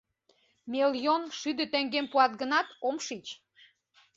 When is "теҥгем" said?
1.73-2.05